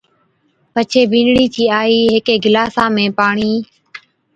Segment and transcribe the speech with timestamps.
[0.73, 3.51] پڇي بِينڏڙِي چِي آئِي ھيڪي گلاسا ۾ پاڻِي